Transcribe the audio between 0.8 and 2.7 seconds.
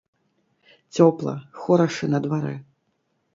Цёпла, хораша на дварэ.